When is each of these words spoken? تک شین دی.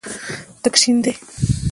تک 0.61 0.75
شین 0.81 0.97
دی. 1.03 1.13